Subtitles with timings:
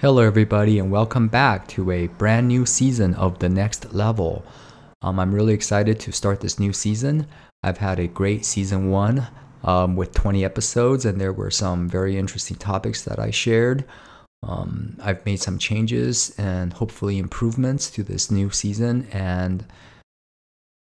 [0.00, 4.44] Hello, everybody, and welcome back to a brand new season of The Next Level.
[5.02, 7.26] Um, I'm really excited to start this new season.
[7.64, 9.26] I've had a great season one
[9.64, 13.84] um, with 20 episodes, and there were some very interesting topics that I shared.
[14.44, 19.66] Um, I've made some changes and hopefully improvements to this new season, and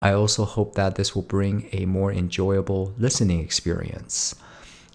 [0.00, 4.36] I also hope that this will bring a more enjoyable listening experience.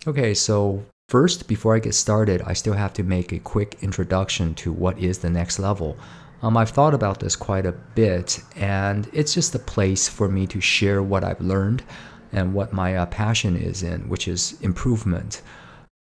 [0.07, 4.55] Okay, so First, before I get started, I still have to make a quick introduction
[4.55, 5.97] to what is the next level.
[6.41, 10.47] Um, I've thought about this quite a bit, and it's just a place for me
[10.47, 11.83] to share what I've learned
[12.31, 15.41] and what my uh, passion is in, which is improvement.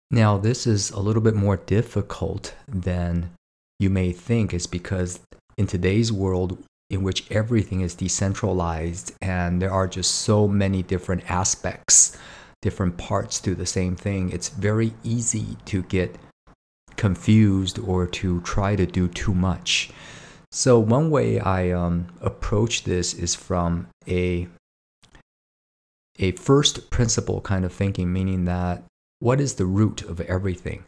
[0.10, 3.32] Now, this is a little bit more difficult than
[3.80, 5.20] you may think, is because
[5.58, 11.30] in today's world, in which everything is decentralized and there are just so many different
[11.30, 12.18] aspects
[12.62, 16.18] different parts do the same thing, it's very easy to get
[16.96, 19.92] confused or to try to do too much.
[20.52, 24.48] So one way I um, approach this is from a
[26.20, 28.84] a first principle kind of thinking, meaning that
[29.20, 30.84] what is the root of everything?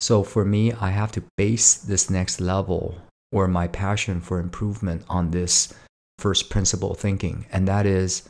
[0.00, 2.98] So for me, I have to base this next level
[3.30, 5.72] or my passion for improvement on this
[6.18, 8.28] first principle thinking, and that is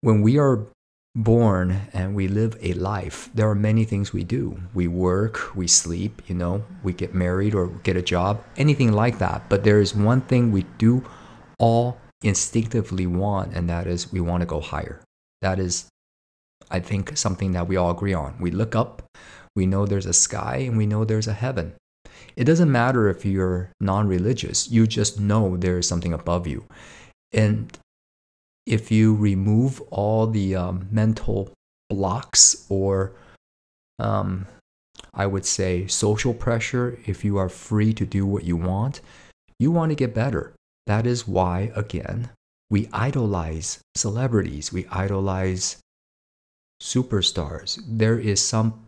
[0.00, 0.66] when we are
[1.14, 4.58] born and we live a life, there are many things we do.
[4.74, 9.18] We work, we sleep, you know, we get married or get a job, anything like
[9.18, 9.48] that.
[9.48, 11.04] But there is one thing we do
[11.58, 15.02] all instinctively want, and that is we want to go higher.
[15.42, 15.86] That is,
[16.70, 18.36] I think, something that we all agree on.
[18.40, 19.02] We look up,
[19.54, 21.74] we know there's a sky, and we know there's a heaven.
[22.34, 26.64] It doesn't matter if you're non religious, you just know there is something above you.
[27.32, 27.76] And
[28.66, 31.52] if you remove all the um, mental
[31.90, 33.12] blocks or
[33.98, 34.46] um,
[35.12, 39.00] I would say social pressure, if you are free to do what you want,
[39.58, 40.54] you want to get better.
[40.86, 42.30] That is why, again,
[42.70, 45.78] we idolize celebrities, we idolize
[46.82, 47.80] superstars.
[47.86, 48.84] There is some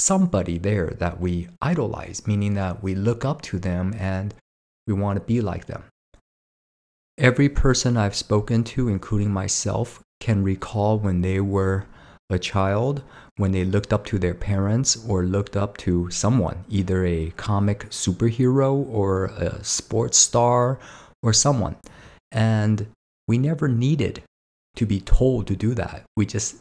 [0.00, 4.34] somebody there that we idolize, meaning that we look up to them and
[4.86, 5.84] we want to be like them.
[7.18, 11.86] Every person I've spoken to, including myself, can recall when they were
[12.30, 13.02] a child,
[13.36, 17.90] when they looked up to their parents or looked up to someone, either a comic
[17.90, 20.78] superhero or a sports star
[21.20, 21.74] or someone.
[22.30, 22.86] And
[23.26, 24.22] we never needed
[24.76, 26.04] to be told to do that.
[26.16, 26.58] We just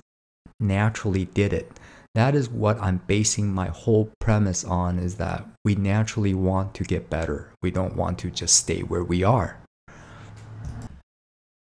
[0.60, 1.72] naturally did it.
[2.16, 6.84] That is what I'm basing my whole premise on is that we naturally want to
[6.84, 7.54] get better.
[7.62, 9.60] We don't want to just stay where we are.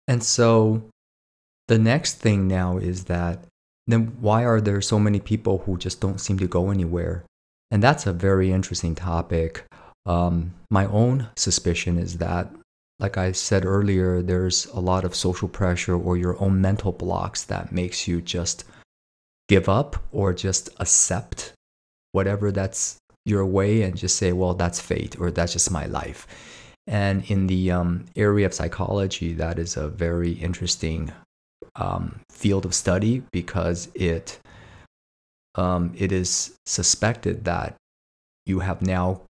[0.08, 0.84] And so
[1.68, 3.46] the next thing now is that
[3.88, 7.24] then why are there so many people who just don't seem to go anywhere?
[7.72, 9.66] And that's a very interesting topic.
[10.06, 12.52] Um, my own suspicion is that,
[13.00, 17.44] like I said earlier, there's a lot of social pressure or your own mental blocks
[17.46, 18.64] that makes you just
[19.50, 21.54] give up or just accept
[22.12, 26.28] whatever that's your way and just say, well, that's fate or that's just my life.
[26.86, 31.12] And in the um, area of psychology, that is a very interesting
[31.76, 34.40] um, field of study because it
[35.56, 37.76] um, it is suspected that
[38.46, 39.22] you have now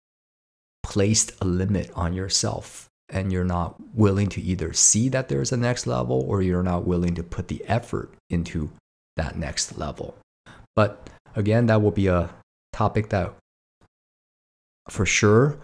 [0.81, 5.57] placed a limit on yourself and you're not willing to either see that there's a
[5.57, 8.71] next level or you're not willing to put the effort into
[9.17, 10.15] that next level.
[10.75, 12.29] But again, that will be a
[12.71, 13.33] topic that
[14.89, 15.57] for sure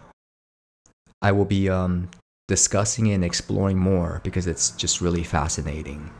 [1.21, 2.09] I will be um,
[2.47, 6.11] discussing and exploring more because it's just really fascinating.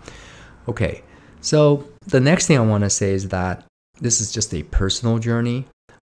[0.68, 1.04] Okay,
[1.42, 3.66] so the next thing I want to say is that
[4.00, 5.66] this is just a personal journey.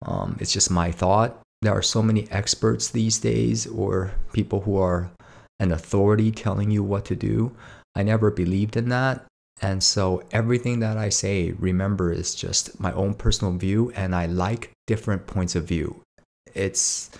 [0.05, 1.41] Um, it's just my thought.
[1.63, 5.11] There are so many experts these days, or people who are
[5.59, 7.53] an authority telling you what to do.
[7.95, 9.25] I never believed in that.
[9.63, 14.27] And so everything that I say, remember, is just my own personal view, and I
[14.27, 16.03] like different points of view.
[16.55, 17.11] It's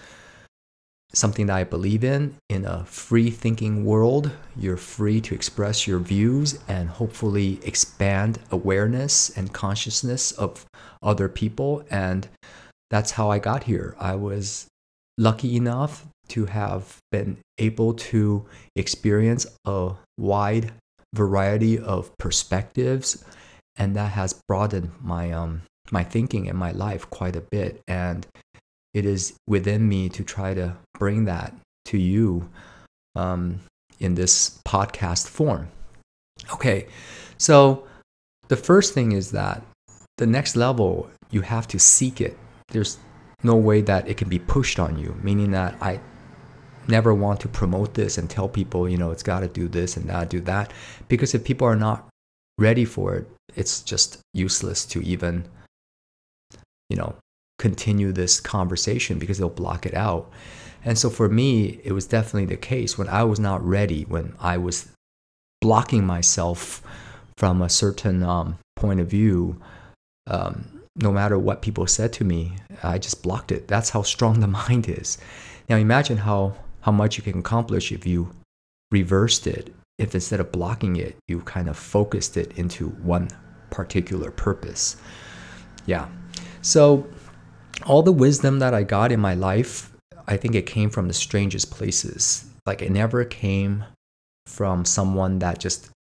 [1.13, 2.37] something that I believe in.
[2.49, 9.31] In a free thinking world, you're free to express your views and hopefully expand awareness
[9.37, 10.67] and consciousness of
[11.03, 11.85] other people.
[11.91, 12.29] And
[12.91, 13.97] that's how I got here.
[13.99, 14.67] I was
[15.19, 18.45] lucky enough to have been able to
[18.75, 20.73] experience a wide
[21.15, 23.25] variety of perspectives
[23.77, 28.27] and that has broadened my um my thinking in my life quite a bit and
[28.97, 31.53] it is within me to try to bring that
[31.85, 32.49] to you
[33.15, 33.61] um,
[34.01, 35.69] in this podcast form.
[36.55, 36.87] Okay,
[37.37, 37.87] so
[38.49, 39.63] the first thing is that
[40.17, 42.39] the next level, you have to seek it.
[42.69, 42.97] There's
[43.43, 46.01] no way that it can be pushed on you, meaning that I
[46.89, 49.99] never want to promote this and tell people, you know, it's got to do this
[49.99, 50.73] and that, do that.
[51.09, 52.09] Because if people are not
[52.57, 55.45] ready for it, it's just useless to even,
[56.89, 57.15] you know,
[57.59, 60.31] continue this conversation because they'll block it out.
[60.85, 64.35] And so for me, it was definitely the case when I was not ready, when
[64.39, 64.89] I was
[65.61, 66.83] blocking myself
[67.37, 69.61] from a certain um, point of view.
[70.29, 73.69] Um, no matter what people said to me, I just blocked it.
[73.69, 75.19] That's how strong the mind is.
[75.69, 78.31] Now imagine how, how much you can accomplish if you
[78.91, 79.75] reversed it.
[79.99, 83.29] If instead of blocking it, you kind of focused it into one
[83.71, 84.97] particular purpose.
[85.87, 86.09] Yeah.
[86.61, 87.07] So
[87.85, 89.93] all the wisdom that I got in my life,
[90.27, 92.45] I think it came from the strangest places.
[92.65, 93.85] Like it never came
[94.47, 95.91] from someone that just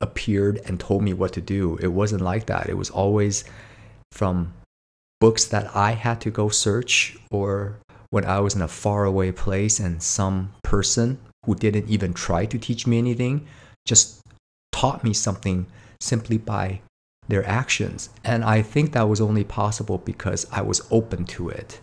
[0.00, 1.76] appeared and told me what to do.
[1.76, 2.68] It wasn't like that.
[2.68, 3.44] It was always
[4.12, 4.52] from
[5.20, 7.78] books that I had to go search or
[8.10, 12.58] when I was in a faraway place and some person who didn't even try to
[12.58, 13.46] teach me anything
[13.86, 14.20] just
[14.72, 15.66] taught me something
[16.00, 16.80] simply by
[17.28, 18.08] their actions.
[18.24, 21.80] And I think that was only possible because I was open to it.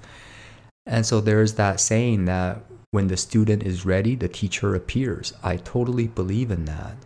[0.85, 5.33] And so there's that saying that when the student is ready, the teacher appears.
[5.43, 6.97] I totally believe in that.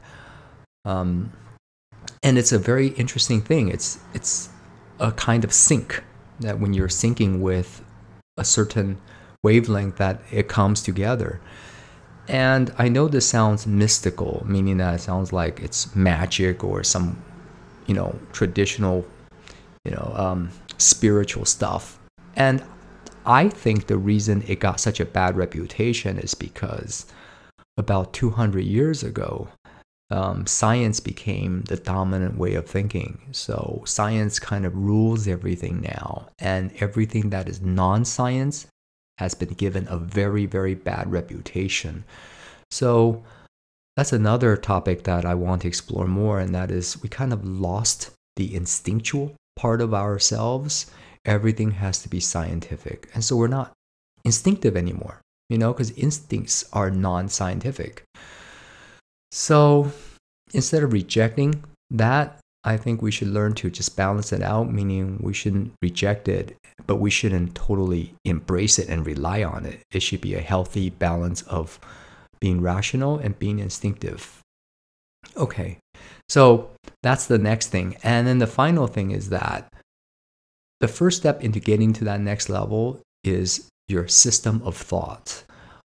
[0.86, 1.34] Um,
[2.24, 3.70] and it's a very interesting thing.
[3.70, 4.50] It's it's
[5.00, 6.04] a kind of sync
[6.40, 7.84] that when you're syncing with
[8.38, 8.98] a certain
[9.44, 11.40] wavelength that it comes together.
[12.28, 17.22] And I know this sounds mystical, meaning that it sounds like it's magic or some,
[17.90, 19.04] you know, traditional,
[19.84, 22.00] you know, um, spiritual stuff.
[22.36, 22.64] And
[23.26, 27.08] I think the reason it got such a bad reputation is because
[27.78, 29.50] about 200 years ago,
[30.12, 33.22] um, science became the dominant way of thinking.
[33.32, 38.68] So science kind of rules everything now, and everything that is non science
[39.18, 42.06] has been given a very, very bad reputation.
[42.72, 43.24] So
[44.00, 47.44] that's another topic that I want to explore more, and that is we kind of
[47.44, 50.90] lost the instinctual part of ourselves.
[51.26, 53.10] Everything has to be scientific.
[53.14, 53.74] And so we're not
[54.24, 55.20] instinctive anymore,
[55.50, 58.04] you know, because instincts are non scientific.
[59.34, 59.92] So
[60.54, 65.20] instead of rejecting that, I think we should learn to just balance it out, meaning
[65.22, 66.56] we shouldn't reject it,
[66.88, 69.82] but we shouldn't totally embrace it and rely on it.
[69.92, 71.82] It should be a healthy balance of
[72.40, 74.40] being rational and being instinctive.
[75.36, 75.78] Okay,
[76.28, 76.72] so
[77.04, 77.98] that's the next thing.
[78.04, 79.72] And then the final thing is that
[80.80, 85.44] the first step into getting to that next level is your system of thought.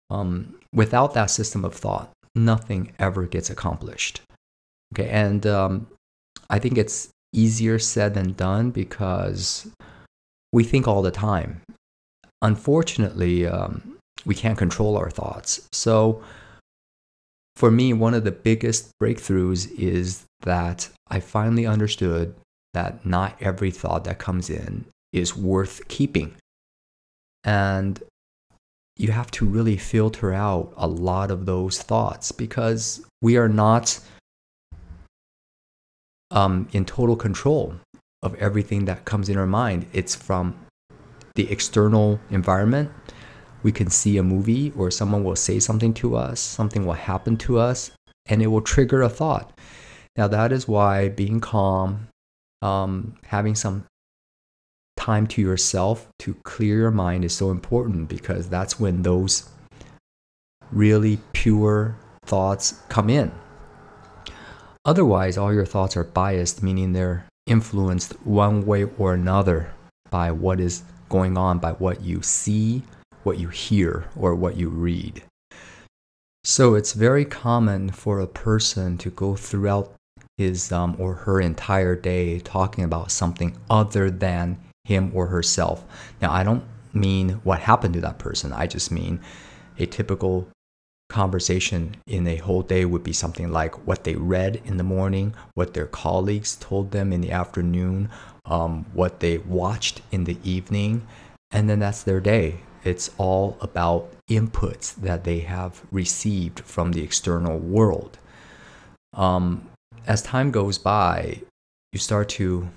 [0.10, 4.22] Um, without that system of thought, nothing ever gets accomplished.
[4.94, 5.88] Okay, and um,
[6.50, 9.68] I think it's easier said than done because
[10.52, 11.62] we think all the time.
[12.42, 15.68] Unfortunately, um, we can't control our thoughts.
[15.72, 16.22] So,
[17.56, 22.36] for me, one of the biggest breakthroughs is that I finally understood
[22.74, 26.36] that not every thought that comes in is worth keeping.
[27.44, 28.02] And
[28.96, 34.00] you have to really filter out a lot of those thoughts because we are not
[36.32, 37.76] um, in total control
[38.22, 39.86] of everything that comes in our mind.
[39.94, 40.56] It's from
[41.36, 42.92] the external environment.
[43.64, 47.38] We can see a movie or someone will say something to us, something will happen
[47.38, 47.92] to us,
[48.28, 49.58] and it will trigger a thought.
[50.16, 52.08] Now, that is why being calm,
[52.62, 53.86] um, having some
[54.98, 59.50] time to yourself to clear your mind is so important because that's when those
[60.72, 63.32] really pure thoughts come in.
[64.86, 69.74] Otherwise, all your thoughts are biased, meaning they're influenced one way or another
[70.10, 72.84] by what is going on, by what you see,
[73.30, 75.22] what you hear, or what you read.
[76.44, 79.94] So it's very common for a person to go throughout
[80.40, 85.86] his um, or her entire day talking about something other than him or herself.
[86.24, 88.52] Now, I don't mean what happened to that person.
[88.52, 89.20] I just mean
[89.78, 90.48] a typical
[91.08, 95.36] conversation in a whole day would be something like what they read in the morning,
[95.54, 98.10] what their colleagues told them in the afternoon,
[98.46, 101.06] um, what they watched in the evening,
[101.52, 102.62] and then that's their day.
[102.84, 108.18] It's all about inputs that they have received from the external world.
[109.14, 109.68] Um,
[110.08, 111.42] as time goes by,
[111.92, 112.70] you start to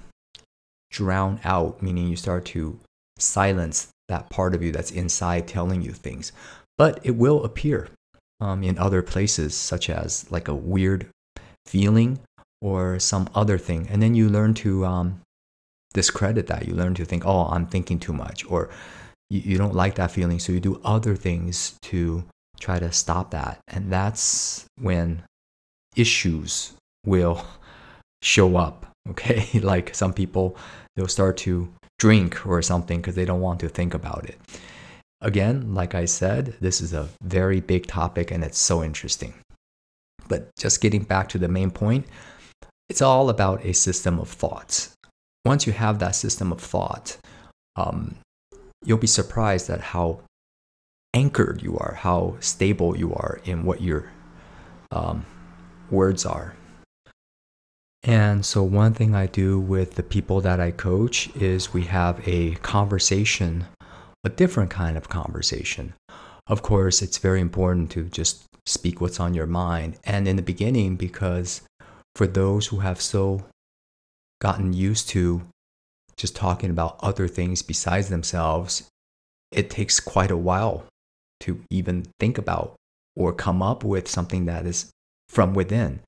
[0.90, 2.78] drown out, meaning you start to
[3.18, 6.32] silence that part of you that's inside telling you things.
[6.76, 7.88] But it will appear
[8.40, 11.08] um, in other places, such as like a weird
[11.66, 12.18] feeling
[12.60, 13.86] or some other thing.
[13.88, 15.20] And then you learn to um,
[15.94, 16.66] discredit that.
[16.66, 18.68] You learn to think, oh, I'm thinking too much, or
[19.32, 20.38] you, you don't like that feeling.
[20.38, 22.24] So you do other things to
[22.60, 23.58] try to stop that.
[23.66, 25.22] And that's when
[25.96, 26.74] issues
[27.04, 27.44] will
[28.22, 28.86] show up.
[29.10, 29.58] Okay.
[29.58, 30.56] like some people,
[30.94, 34.38] they'll start to drink or something because they don't want to think about it.
[35.20, 39.34] Again, like I said, this is a very big topic and it's so interesting.
[40.28, 42.06] But just getting back to the main point,
[42.88, 44.94] it's all about a system of thoughts.
[45.44, 47.16] Once you have that system of thought,
[47.74, 48.14] um,
[48.84, 50.20] you'll be surprised at how
[51.14, 54.10] anchored you are, how stable you are in what your
[54.90, 55.24] um,
[55.90, 56.54] words are.
[58.02, 62.20] And so, one thing I do with the people that I coach is we have
[62.26, 63.66] a conversation,
[64.24, 65.94] a different kind of conversation.
[66.48, 69.98] Of course, it's very important to just speak what's on your mind.
[70.04, 71.62] And in the beginning, because
[72.16, 73.44] for those who have so
[74.40, 75.42] gotten used to
[76.16, 78.88] just talking about other things besides themselves,
[79.50, 80.84] it takes quite a while
[81.40, 82.76] to even think about
[83.16, 84.90] or come up with something that is
[85.28, 86.00] from within.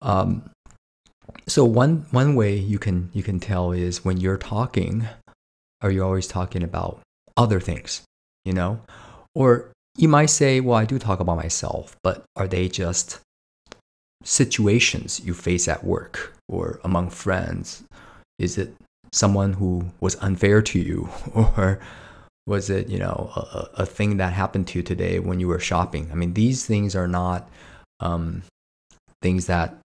[0.00, 0.50] Um,
[1.46, 5.08] so one one way you can you can tell is when you're talking,
[5.80, 7.00] are you always talking about
[7.36, 8.02] other things,
[8.44, 8.80] you know,
[9.34, 13.20] or you might say, well, I do talk about myself, but are they just
[14.24, 17.84] situations you face at work or among friends?
[18.38, 18.74] Is it
[19.12, 21.08] someone who was unfair to you?
[21.34, 21.80] Or
[22.46, 25.60] was it you know a, a thing that happened to you today when you were
[25.60, 26.08] shopping?
[26.10, 27.48] I mean these things are not
[28.00, 28.42] um,
[29.20, 29.76] things that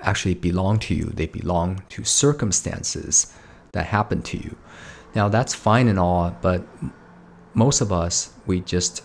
[0.00, 1.06] actually belong to you.
[1.06, 3.32] They belong to circumstances
[3.72, 4.56] that happen to you.
[5.14, 6.66] Now that's fine and all but
[7.54, 9.02] most of us we just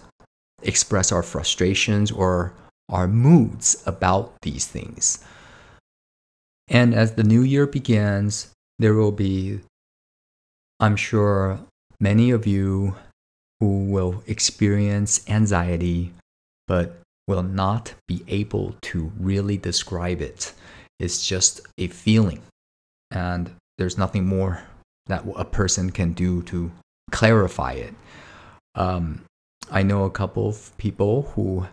[0.61, 2.53] express our frustrations or
[2.89, 5.23] our moods about these things
[6.67, 9.59] and as the new year begins there will be
[10.79, 11.59] i'm sure
[11.99, 12.95] many of you
[13.59, 16.13] who will experience anxiety
[16.67, 20.53] but will not be able to really describe it.
[20.99, 22.41] It's just a feeling,
[23.11, 24.63] and there's nothing more
[25.07, 26.71] that a person can do to
[27.11, 27.93] clarify it.
[28.75, 29.23] Um,
[29.71, 31.67] I know a couple of people who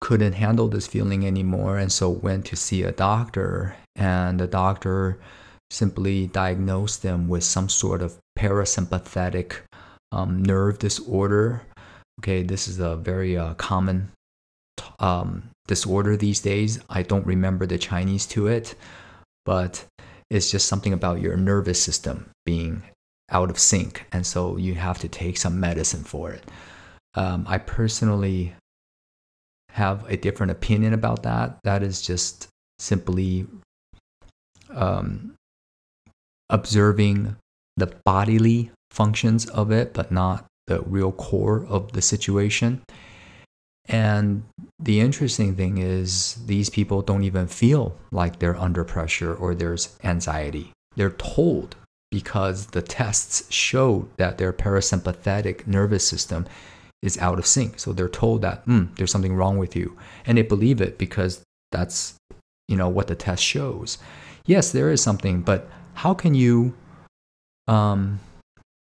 [0.00, 5.18] couldn't handle this feeling anymore and so went to see a doctor, and the doctor
[5.70, 9.56] simply diagnosed them with some sort of parasympathetic
[10.12, 11.62] um, nerve disorder.
[12.20, 14.10] Okay, this is a very uh, common
[14.98, 16.78] um, disorder these days.
[16.90, 18.74] I don't remember the Chinese to it,
[19.44, 19.84] but
[20.30, 22.82] it's just something about your nervous system being
[23.30, 24.06] out of sync.
[24.12, 26.44] And so you have to take some medicine for it.
[27.14, 28.54] Um, I personally
[29.70, 31.58] have a different opinion about that.
[31.64, 33.46] That is just simply
[34.74, 35.34] um,
[36.50, 37.36] observing
[37.76, 42.82] the bodily functions of it, but not the real core of the situation.
[43.86, 44.44] And
[44.78, 49.96] the interesting thing is, these people don't even feel like they're under pressure or there's
[50.04, 50.70] anxiety.
[50.94, 51.74] They're told
[52.10, 56.46] because the tests showed that their parasympathetic nervous system
[57.02, 57.80] is out of sync.
[57.80, 61.42] So they're told that mm, there's something wrong with you, and they believe it because
[61.72, 62.14] that's
[62.68, 63.98] you know what the test shows.
[64.46, 66.74] Yes, there is something, but how can you
[67.68, 68.20] um,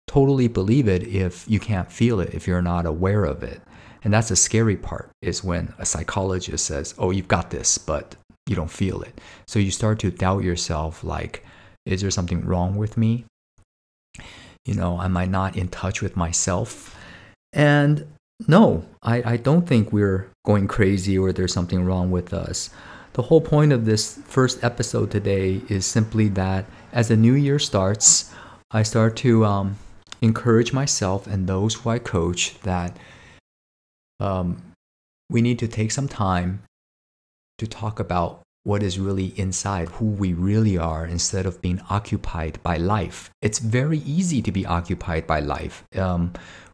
[0.06, 3.60] totally believe it if you can't feel it, if you're not aware of it?
[4.02, 8.16] And that's the scary part is when a psychologist says, "Oh, you've got this," but
[8.46, 9.20] you don't feel it.
[9.46, 11.44] So you start to doubt yourself like,
[11.86, 13.24] is there something wrong with me?
[14.64, 16.96] You know, am I not in touch with myself?
[17.52, 18.06] And
[18.48, 22.70] no, I, I don't think we're going crazy or there's something wrong with us.
[23.14, 27.60] The whole point of this first episode today is simply that as the new year
[27.60, 28.34] starts,
[28.72, 29.78] I start to um,
[30.20, 32.96] encourage myself and those who I coach that
[34.18, 34.60] um,
[35.30, 36.62] we need to take some time
[37.58, 42.60] to talk about what is really inside, who we really are, instead of being occupied
[42.64, 43.30] by life.
[43.40, 45.84] It's very easy to be occupied by life.
[45.94, 46.32] Um,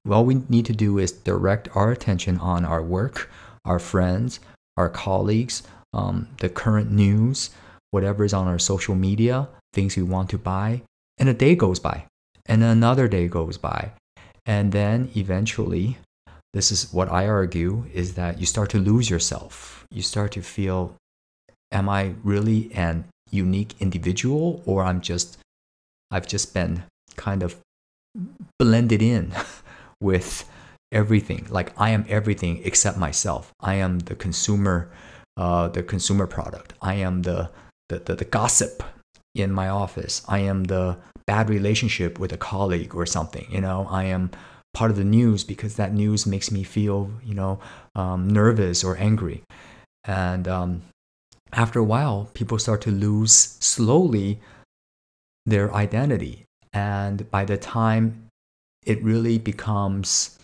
[0.08, 3.30] all we need to do is direct our attention on our work,
[3.66, 4.40] our friends,
[4.78, 7.50] our colleagues, um, the current news,
[7.90, 10.82] whatever is on our social media, things we want to buy,
[11.18, 12.04] and a day goes by,
[12.46, 13.92] and another day goes by.
[14.46, 15.98] And then eventually,
[16.52, 19.86] this is what I argue is that you start to lose yourself.
[19.90, 20.96] You start to feel,
[21.70, 25.38] am I really an unique individual or I'm just,
[26.10, 26.82] I've just been
[27.16, 27.56] kind of
[28.58, 29.32] blended in
[30.00, 30.48] with
[30.90, 31.46] everything.
[31.50, 33.52] Like I am everything except myself.
[33.60, 34.90] I am the consumer,
[35.36, 36.74] uh, the consumer product.
[36.82, 37.50] I am the,
[37.88, 38.82] the, the, the gossip
[39.34, 40.22] in my office.
[40.28, 40.96] I am the
[41.26, 43.46] bad relationship with a colleague or something.
[43.50, 44.30] You know, I am
[44.74, 47.60] part of the news because that news makes me feel, you know,
[47.94, 49.42] um, nervous or angry.
[50.04, 50.82] And um,
[51.52, 54.40] after a while, people start to lose slowly
[55.46, 56.44] their identity.
[56.72, 58.26] And by the time
[58.84, 60.38] it really becomes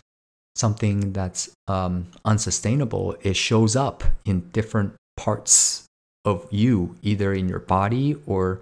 [0.59, 5.85] something that's um, unsustainable, it shows up in different parts
[6.25, 8.61] of you, either in your body or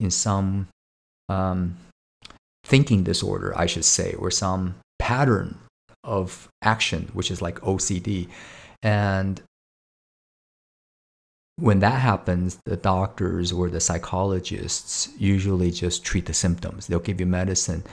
[0.00, 0.68] in some
[1.28, 1.76] um,
[2.64, 5.58] thinking disorder, I should say, or some pattern
[6.04, 8.28] of action, which is like OCD.
[8.82, 9.40] And
[11.56, 16.86] when that happens, the doctors or the psychologists usually just treat the symptoms.
[16.86, 17.84] They'll give you medicine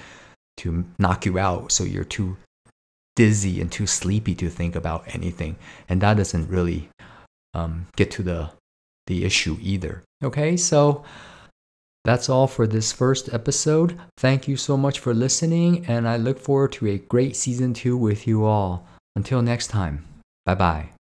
[0.58, 2.38] to knock you out so you're too
[3.16, 5.56] dizzy and too sleepy to think about anything.
[5.88, 6.90] And that doesn't really
[7.54, 8.50] um, get to the,
[9.08, 10.04] the issue either.
[10.24, 11.04] Okay, so
[12.04, 14.00] that's all for this first episode.
[14.18, 17.98] Thank you so much for listening, and I look forward to a great season two
[17.98, 18.88] with you all.
[19.16, 20.06] Until next time,
[20.46, 20.95] bye bye.